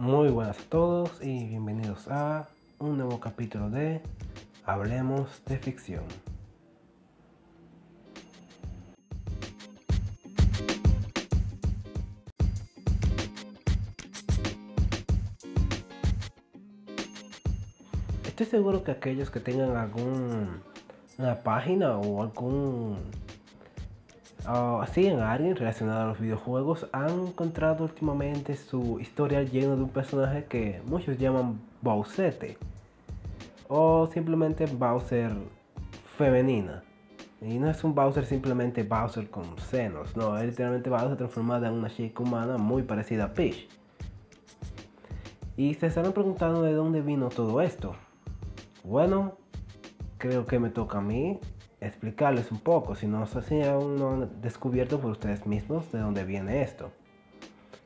[0.00, 2.48] Muy buenas a todos y bienvenidos a
[2.78, 4.00] un nuevo capítulo de
[4.64, 6.04] Hablemos de Ficción.
[18.24, 22.96] Estoy seguro que aquellos que tengan alguna página o algún
[24.48, 29.82] uh, siguen a alguien relacionado a los videojuegos han encontrado últimamente su historia llena de
[29.82, 32.58] un personaje que muchos llaman Bowsette
[33.68, 35.32] o simplemente Bowser
[36.16, 36.82] femenina.
[37.40, 41.74] Y no es un Bowser simplemente Bowser con senos, no, es literalmente Bowser transformada en
[41.74, 43.68] una chica humana muy parecida a Peach.
[45.56, 47.94] Y se estarán preguntando de dónde vino todo esto.
[48.82, 49.36] Bueno,
[50.18, 51.38] creo que me toca a mí
[51.80, 56.24] explicarles un poco, si no, si aún no han descubierto por ustedes mismos de dónde
[56.24, 56.90] viene esto.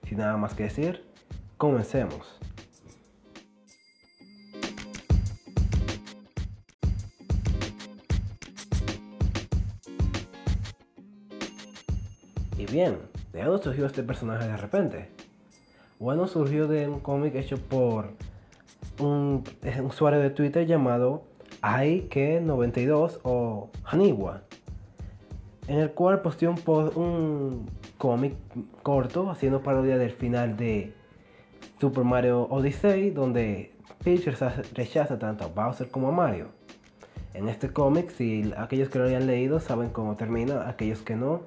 [0.09, 1.05] Sin nada más que decir,
[1.57, 2.39] comencemos.
[12.59, 12.99] Y bien,
[13.33, 15.09] ¿de dónde surgió este personaje de repente?
[16.01, 18.11] Bueno, surgió de un cómic hecho por
[18.99, 19.45] un,
[19.79, 21.23] un usuario de Twitter llamado
[21.65, 24.43] Ike92 o Haniwa,
[25.67, 26.59] en el cual posteó un,
[26.95, 28.35] un cómic
[28.83, 30.93] corto haciendo parodia del final de
[31.81, 33.73] Super Mario Odyssey, donde
[34.05, 34.27] Peach
[34.75, 36.49] rechaza tanto a Bowser como a Mario.
[37.33, 41.45] En este cómic, si aquellos que lo hayan leído saben cómo termina, aquellos que no,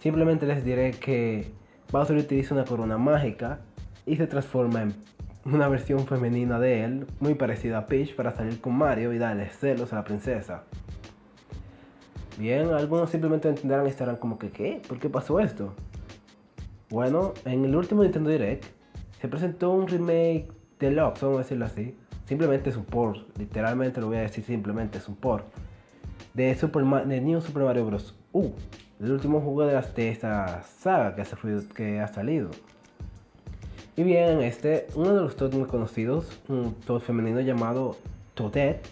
[0.00, 1.50] simplemente les diré que
[1.90, 3.60] Bowser utiliza una corona mágica
[4.04, 4.94] y se transforma en
[5.54, 9.48] una versión femenina de él, muy parecida a Peach, para salir con Mario y darle
[9.48, 10.64] celos a la princesa.
[12.36, 14.82] Bien, algunos simplemente entenderán y estarán como que, ¿qué?
[14.86, 15.72] ¿Por qué pasó esto?
[16.90, 18.64] Bueno, en el último Nintendo Direct
[19.20, 20.48] se presentó un remake
[20.80, 21.96] deluxe, vamos a decirlo así.
[22.24, 25.46] Simplemente es un port, literalmente lo voy a decir simplemente es un port.
[26.34, 28.18] De, Super de New Super Mario Bros.
[28.32, 28.50] U,
[29.00, 31.24] el último juego de, de esta saga que,
[31.74, 32.50] que ha salido.
[33.98, 37.96] Y bien, este, uno de los Toads muy conocidos, un Toad femenino llamado
[38.34, 38.86] Toadette,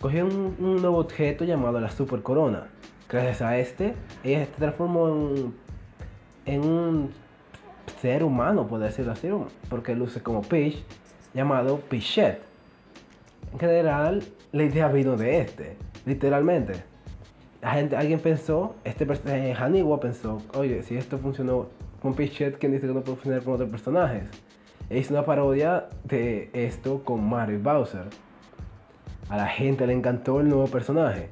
[0.00, 2.66] cogió un, nuevo objeto llamado la Super Corona.
[3.10, 3.94] Gracias a este,
[4.24, 5.08] ella se transformó
[6.46, 7.10] en, un
[8.00, 9.28] ser humano, puede decirlo así,
[9.68, 10.82] porque luce como Peach,
[11.34, 12.40] llamado Pichette.
[13.52, 14.22] En general,
[14.52, 16.72] la idea vino de este, literalmente.
[17.60, 21.66] La gente, alguien pensó, este personaje, Haniwa pensó, oye, si esto funcionó
[22.06, 24.22] con Pichette quien dice que no puede funcionar con otros personajes.
[24.88, 28.04] Es una parodia de esto con Mario y Bowser.
[29.28, 31.30] A la gente le encantó el nuevo personaje.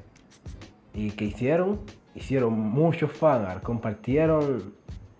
[0.93, 1.79] ¿Y qué hicieron?
[2.13, 4.73] Hicieron muchos fanart, compartieron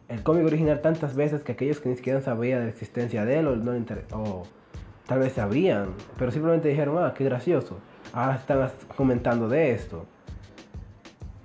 [0.10, 3.40] el cómic original tantas veces que aquellos que ni siquiera sabían de la existencia de
[3.40, 3.72] él o, no
[4.12, 4.44] o
[5.08, 7.78] tal vez sabían, pero simplemente dijeron, ah, qué gracioso.
[8.12, 10.06] Ahora están comentando de esto.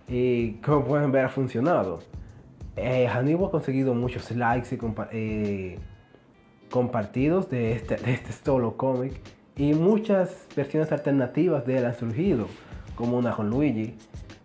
[0.09, 2.00] Y como pueden ver ha funcionado.
[2.82, 4.78] Eh, ha conseguido muchos likes y
[5.12, 5.78] eh,
[6.70, 9.20] compartidos de este, de este solo cómic
[9.54, 12.46] y muchas versiones alternativas de él han surgido,
[12.94, 13.98] como una con Luigi,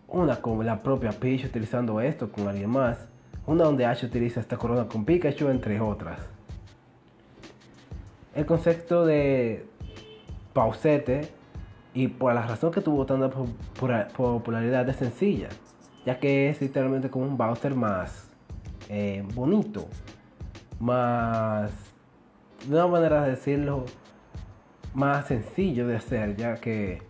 [0.09, 3.07] una con la propia Peach utilizando esto con alguien más,
[3.47, 6.19] una donde Ash utiliza esta corona con Pikachu, entre otras.
[8.35, 9.65] El concepto de
[10.51, 11.29] Pausete
[11.93, 15.47] y por la razón que tuvo tanta popularidad es sencilla
[16.05, 18.29] ya que es literalmente como un Bowser más
[18.89, 19.87] eh, bonito,
[20.79, 21.71] más,
[22.67, 23.85] de una manera de decirlo,
[24.93, 27.01] más sencillo de hacer, ya que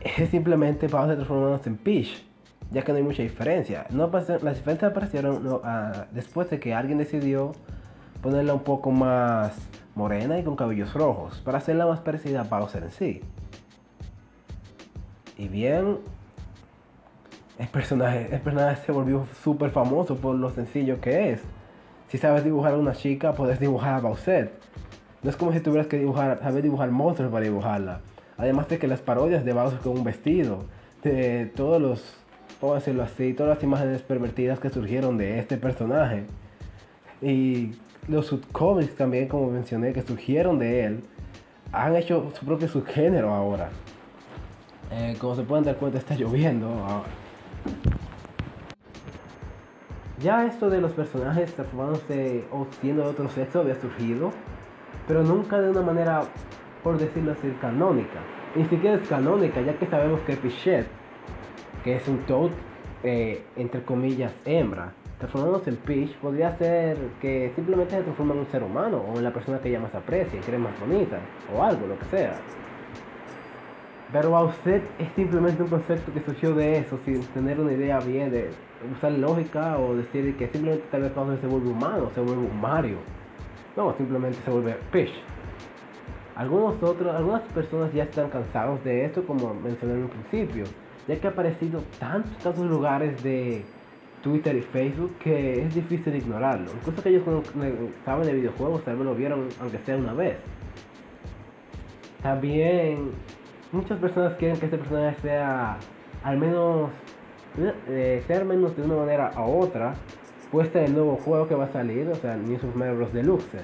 [0.00, 2.24] es simplemente Bowser transformándose en Peach,
[2.70, 3.86] ya que no hay mucha diferencia.
[3.90, 7.52] No, las diferencias aparecieron ah, después de que alguien decidió
[8.20, 9.56] ponerla un poco más
[9.94, 13.20] morena y con cabellos rojos, para hacerla más parecida a Bowser en sí.
[15.36, 15.98] Y bien,
[17.58, 21.40] el personaje, el personaje se volvió súper famoso por lo sencillo que es.
[22.08, 24.52] Si sabes dibujar a una chica, puedes dibujar a Bowser.
[25.22, 28.00] No es como si tuvieras que dibujar, saber dibujar monstruos para dibujarla.
[28.36, 30.64] Además de que las parodias de Bowser con un vestido,
[31.02, 32.16] de todos los,
[32.60, 33.34] ¿cómo decirlo así?
[33.34, 36.24] Todas las imágenes pervertidas que surgieron de este personaje.
[37.20, 37.72] Y
[38.08, 41.02] los subcómics también, como mencioné, que surgieron de él,
[41.70, 43.70] han hecho su propio subgénero ahora.
[44.90, 47.21] Eh, como se pueden dar cuenta, está lloviendo ahora.
[50.22, 54.30] Ya esto de los personajes transformándose o siendo de otro sexo había surgido,
[55.08, 56.22] pero nunca de una manera,
[56.84, 58.20] por decirlo así, canónica.
[58.54, 60.86] Ni siquiera es canónica, ya que sabemos que Pichette,
[61.82, 62.52] que es un Toad,
[63.02, 68.46] eh, entre comillas, hembra, transformándose en Peach podría ser que simplemente se transforma en un
[68.46, 71.18] ser humano o en la persona que ella más aprecia y cree más bonita
[71.52, 72.34] o algo, lo que sea.
[74.12, 77.98] Pero a usted es simplemente un concepto que surgió de eso sin tener una idea
[77.98, 78.50] bien de
[78.96, 82.60] usar lógica o decir que simplemente tal vez Bowser se vuelve humano, se vuelve un
[82.60, 82.96] Mario.
[83.76, 85.12] No, simplemente se vuelve Peach.
[86.34, 90.64] Algunos otros, algunas personas ya están cansados de esto, como mencioné en un principio,
[91.06, 93.62] ya que ha aparecido tantos, tantos lugares de
[94.22, 96.70] Twitter y Facebook que es difícil ignorarlo.
[96.72, 100.36] Incluso aquellos que saben de videojuegos tal vez lo vieron aunque sea una vez.
[102.22, 103.10] También
[103.72, 105.78] muchas personas quieren que este personaje sea
[106.22, 106.90] al menos
[107.88, 109.94] eh, al menos de una manera a otra
[110.50, 113.12] puesta el nuevo juego que va a salir, o sea, New Super Mario Bros.
[113.12, 113.58] Deluxe.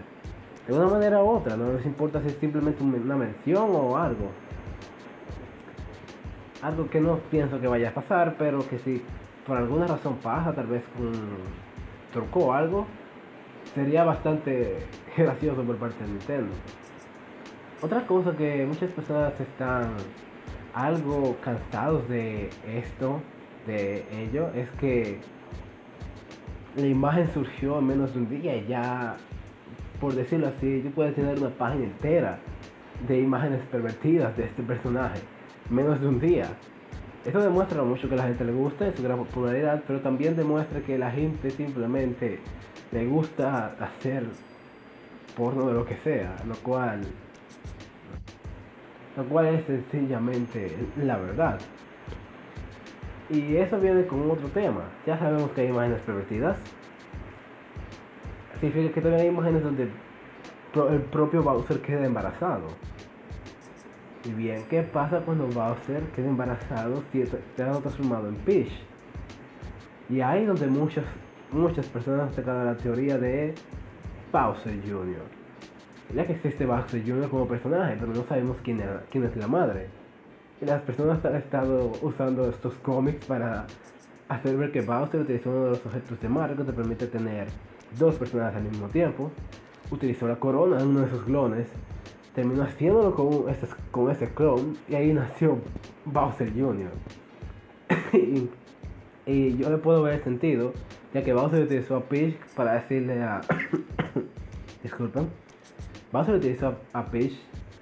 [0.67, 4.31] De una manera u otra, no les importa si es simplemente una mención o algo.
[6.62, 9.02] Algo que no pienso que vaya a pasar, pero que si
[9.46, 11.12] por alguna razón pasa, tal vez con
[12.12, 12.87] truco o algo,
[13.75, 14.87] sería bastante
[15.17, 16.52] gracioso por parte de Nintendo.
[17.81, 19.93] Otra cosa que muchas personas están
[20.75, 23.20] algo cansados de esto,
[23.69, 25.20] de ello, es que
[26.75, 29.17] la imagen surgió en menos de un día y ya,
[30.00, 32.38] por decirlo así, yo puedo tener una página entera
[33.06, 35.20] de imágenes pervertidas de este personaje,
[35.70, 36.47] menos de un día.
[37.25, 40.35] Esto demuestra mucho que a la gente le gusta, es su gran popularidad, pero también
[40.35, 42.38] demuestra que la gente simplemente
[42.91, 44.25] le gusta hacer
[45.37, 47.03] porno de lo que sea, lo cual
[49.17, 51.59] lo cual es sencillamente la verdad.
[53.30, 54.82] Y eso viene con otro tema.
[55.06, 56.56] Ya sabemos que hay imágenes pervertidas.
[58.60, 59.88] Significa que también hay imágenes donde
[60.90, 62.69] el propio Bowser queda embarazado.
[64.25, 68.72] Y bien, ¿qué pasa cuando Bowser queda embarazado si está transformado en Peach?
[70.08, 71.04] Y ahí donde muchas,
[71.52, 73.54] muchas personas han la teoría de
[74.32, 75.38] Bowser Jr
[76.14, 77.28] ya que existe Bowser Jr.
[77.28, 79.88] como personaje, pero no sabemos quién, quién es la madre.
[80.60, 83.66] Las personas han estado usando estos cómics para
[84.28, 87.46] hacer ver que Bowser utilizó uno de los objetos de Mario que te permite tener
[87.96, 89.31] dos personajes al mismo tiempo.
[89.90, 91.69] Utilizó la corona en uno de sus clones.
[92.34, 94.28] Terminó haciéndolo con, ese, con ese
[94.88, 95.58] y ahí nació
[96.05, 96.90] Bowser Jr.
[98.12, 98.50] y,
[99.26, 100.72] y, yo le puedo ver el sentido,
[101.14, 103.40] ya que Bowser utilizó a Peach para decirle a...
[104.82, 105.28] Disculpen
[106.12, 107.32] Bowser utilizó a, Peach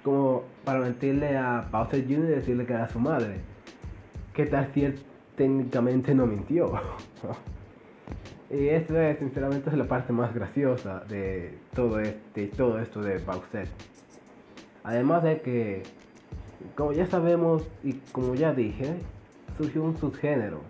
[0.07, 2.19] como para mentirle a Bowser Jr.
[2.19, 3.41] y decirle que era su madre.
[4.33, 4.97] Que tal si él
[5.35, 6.71] técnicamente no mintió.
[8.49, 13.67] y esto es sinceramente la parte más graciosa de todo, este, todo esto de Bowser.
[14.85, 15.83] Además de que,
[16.75, 18.95] como ya sabemos y como ya dije,
[19.57, 20.61] surgió un subgénero.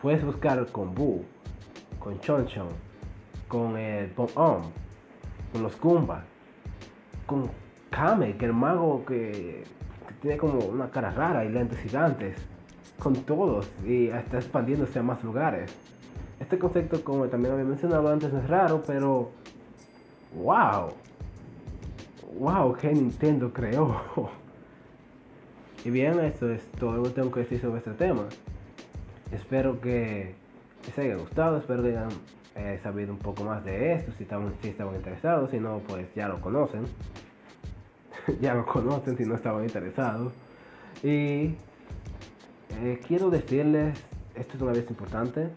[0.00, 1.26] Puedes buscar con Boo,
[1.98, 2.68] con Chon Chon,
[3.48, 4.62] con el Pom Om,
[5.52, 6.24] con los Goombas
[7.30, 7.48] con
[7.90, 9.64] Kame, que el mago que,
[10.20, 12.36] tiene como una cara rara y lentes gigantes,
[12.98, 15.74] con todos y está expandiéndose a más lugares.
[16.38, 19.30] Este concepto, como también había mencionado antes, es raro, pero
[20.34, 20.92] wow,
[22.38, 24.00] wow, que Nintendo creó.
[25.84, 28.24] y bien, eso es todo lo que tengo que decir sobre este tema.
[29.32, 30.34] Espero que
[30.86, 32.08] les haya gustado, espero que hayan
[32.56, 36.12] eh, sabido un poco más de esto, si estaban, si estaban interesados, si no, pues
[36.14, 36.84] ya lo conocen.
[38.40, 40.32] ya lo conocen si no estaban interesados.
[41.02, 41.54] Y
[42.82, 43.98] eh, quiero decirles,
[44.34, 45.48] esto es una vez importante,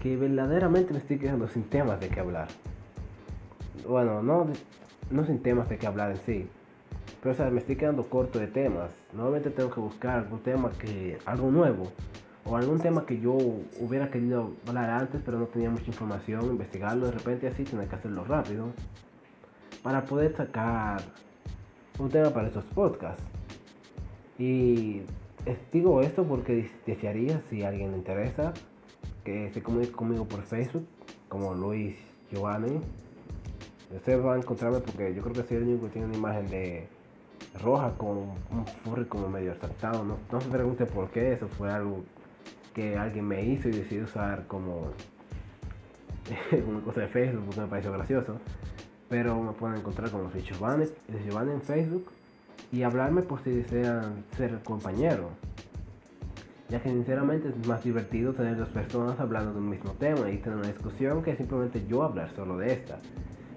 [0.00, 2.48] que verdaderamente me estoy quedando sin temas de qué hablar.
[3.86, 4.46] Bueno, no,
[5.10, 6.48] no sin temas de qué hablar en sí,
[7.22, 8.90] pero o sea, me estoy quedando corto de temas.
[9.12, 11.90] Nuevamente tengo que buscar algún tema que, algo nuevo,
[12.44, 13.32] o algún tema que yo
[13.80, 17.96] hubiera querido hablar antes, pero no tenía mucha información, investigarlo de repente así, tener que
[17.96, 18.68] hacerlo rápido,
[19.82, 21.02] para poder sacar
[21.98, 23.22] un tema para estos podcasts.
[24.38, 25.02] Y
[25.72, 28.52] digo esto porque desearía, si a alguien le interesa,
[29.24, 30.86] que se comunique conmigo por Facebook,
[31.28, 31.96] como Luis
[32.30, 32.80] Giovanni.
[33.94, 36.46] Ustedes van a encontrarme porque yo creo que soy el único que tiene una imagen
[36.48, 36.88] de
[37.62, 40.04] roja con un furry como medio abstractado.
[40.04, 42.04] No, no se pregunte por qué, eso fue algo
[42.74, 44.92] que alguien me hizo y decidí usar como
[46.68, 48.38] una cosa de Facebook porque me pareció gracioso.
[49.08, 50.84] Pero me pueden encontrar como Luis Giovanni,
[51.24, 52.10] Giovanni en Facebook
[52.70, 55.30] y hablarme por si desean ser compañero.
[56.68, 60.36] Ya que sinceramente es más divertido tener dos personas hablando de un mismo tema y
[60.36, 62.98] tener una discusión que simplemente yo hablar solo de esta.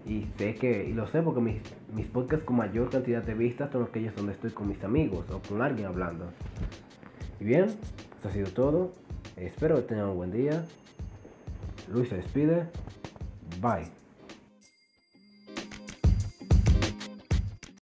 [0.05, 1.61] Y sé que, y lo sé porque mis,
[1.93, 5.41] mis podcasts con mayor cantidad de vistas son aquellos donde estoy con mis amigos o
[5.47, 6.29] con alguien hablando.
[7.39, 8.91] Y bien, esto ha sido todo.
[9.35, 10.65] Espero que tengan un buen día.
[11.91, 12.67] Luis se despide.
[13.61, 14.00] Bye.